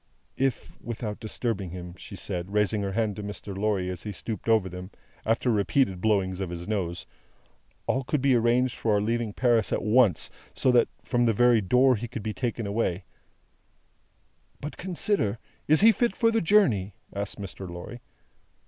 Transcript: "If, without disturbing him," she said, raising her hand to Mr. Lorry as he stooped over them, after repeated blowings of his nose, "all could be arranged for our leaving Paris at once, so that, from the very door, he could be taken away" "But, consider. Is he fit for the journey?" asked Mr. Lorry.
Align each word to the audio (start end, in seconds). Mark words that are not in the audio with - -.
"If, 0.39 0.81
without 0.81 1.19
disturbing 1.19 1.69
him," 1.69 1.93
she 1.95 2.15
said, 2.15 2.51
raising 2.51 2.81
her 2.81 2.93
hand 2.93 3.15
to 3.17 3.23
Mr. 3.23 3.55
Lorry 3.55 3.87
as 3.91 4.01
he 4.01 4.11
stooped 4.11 4.49
over 4.49 4.67
them, 4.67 4.89
after 5.27 5.51
repeated 5.51 6.01
blowings 6.01 6.39
of 6.41 6.49
his 6.49 6.67
nose, 6.67 7.05
"all 7.85 8.03
could 8.03 8.19
be 8.19 8.33
arranged 8.33 8.75
for 8.75 8.93
our 8.95 8.99
leaving 8.99 9.31
Paris 9.31 9.71
at 9.71 9.83
once, 9.83 10.31
so 10.55 10.71
that, 10.71 10.87
from 11.03 11.25
the 11.27 11.33
very 11.33 11.61
door, 11.61 11.95
he 11.95 12.07
could 12.07 12.23
be 12.23 12.33
taken 12.33 12.65
away" 12.65 13.03
"But, 14.59 14.75
consider. 14.75 15.37
Is 15.67 15.81
he 15.81 15.91
fit 15.91 16.15
for 16.15 16.31
the 16.31 16.41
journey?" 16.41 16.95
asked 17.13 17.39
Mr. 17.39 17.69
Lorry. 17.69 18.01